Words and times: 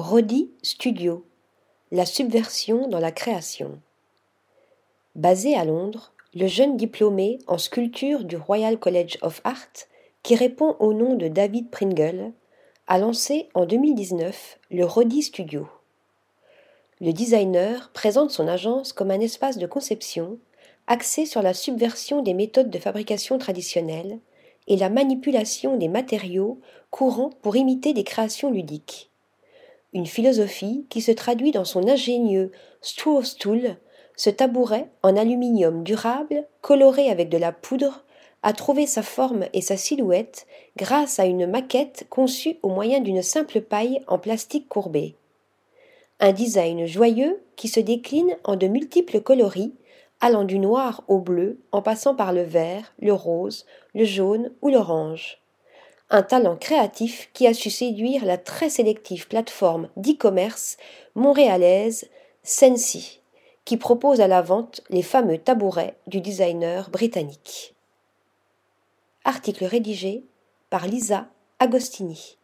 Rodi 0.00 0.52
Studio, 0.62 1.26
la 1.90 2.06
subversion 2.06 2.86
dans 2.86 3.00
la 3.00 3.10
création. 3.10 3.80
Basé 5.16 5.56
à 5.56 5.64
Londres, 5.64 6.12
le 6.36 6.46
jeune 6.46 6.76
diplômé 6.76 7.40
en 7.48 7.58
sculpture 7.58 8.22
du 8.22 8.36
Royal 8.36 8.78
College 8.78 9.18
of 9.22 9.40
Art, 9.42 9.88
qui 10.22 10.36
répond 10.36 10.76
au 10.78 10.94
nom 10.94 11.16
de 11.16 11.26
David 11.26 11.68
Pringle, 11.70 12.30
a 12.86 12.98
lancé 12.98 13.48
en 13.54 13.66
2019 13.66 14.60
le 14.70 14.84
Rodi 14.84 15.20
Studio. 15.20 15.66
Le 17.00 17.12
designer 17.12 17.90
présente 17.92 18.30
son 18.30 18.46
agence 18.46 18.92
comme 18.92 19.10
un 19.10 19.18
espace 19.18 19.58
de 19.58 19.66
conception 19.66 20.38
axé 20.86 21.26
sur 21.26 21.42
la 21.42 21.54
subversion 21.54 22.22
des 22.22 22.34
méthodes 22.34 22.70
de 22.70 22.78
fabrication 22.78 23.36
traditionnelles 23.36 24.20
et 24.68 24.76
la 24.76 24.90
manipulation 24.90 25.76
des 25.76 25.88
matériaux 25.88 26.60
courants 26.92 27.30
pour 27.42 27.56
imiter 27.56 27.94
des 27.94 28.04
créations 28.04 28.52
ludiques. 28.52 29.10
Une 29.94 30.06
philosophie 30.06 30.84
qui 30.90 31.00
se 31.00 31.12
traduit 31.12 31.50
dans 31.50 31.64
son 31.64 31.88
ingénieux 31.88 32.52
Straw 32.82 33.22
Stool, 33.22 33.76
ce 34.16 34.28
tabouret 34.28 34.90
en 35.02 35.16
aluminium 35.16 35.82
durable, 35.82 36.46
coloré 36.60 37.08
avec 37.10 37.30
de 37.30 37.38
la 37.38 37.52
poudre, 37.52 38.04
a 38.42 38.52
trouvé 38.52 38.86
sa 38.86 39.02
forme 39.02 39.46
et 39.52 39.62
sa 39.62 39.76
silhouette 39.76 40.46
grâce 40.76 41.18
à 41.18 41.24
une 41.24 41.46
maquette 41.46 42.06
conçue 42.10 42.58
au 42.62 42.68
moyen 42.68 43.00
d'une 43.00 43.22
simple 43.22 43.62
paille 43.62 44.02
en 44.06 44.18
plastique 44.18 44.68
courbé. 44.68 45.14
Un 46.20 46.32
design 46.32 46.86
joyeux 46.86 47.40
qui 47.56 47.68
se 47.68 47.80
décline 47.80 48.36
en 48.44 48.56
de 48.56 48.66
multiples 48.66 49.20
coloris 49.20 49.72
allant 50.20 50.44
du 50.44 50.58
noir 50.58 51.02
au 51.08 51.18
bleu 51.18 51.60
en 51.72 51.80
passant 51.80 52.14
par 52.14 52.32
le 52.32 52.42
vert, 52.42 52.92
le 53.00 53.12
rose, 53.12 53.66
le 53.94 54.04
jaune 54.04 54.52
ou 54.60 54.68
l'orange. 54.68 55.40
Un 56.10 56.22
talent 56.22 56.56
créatif 56.56 57.28
qui 57.34 57.46
a 57.46 57.52
su 57.52 57.70
séduire 57.70 58.24
la 58.24 58.38
très 58.38 58.70
sélective 58.70 59.28
plateforme 59.28 59.90
d'e-commerce 59.96 60.78
montréalaise 61.14 62.08
Sensi, 62.42 63.20
qui 63.66 63.76
propose 63.76 64.22
à 64.22 64.26
la 64.26 64.40
vente 64.40 64.80
les 64.88 65.02
fameux 65.02 65.36
tabourets 65.36 65.98
du 66.06 66.22
designer 66.22 66.88
britannique. 66.88 67.74
Article 69.24 69.66
rédigé 69.66 70.24
par 70.70 70.86
Lisa 70.86 71.28
Agostini. 71.58 72.38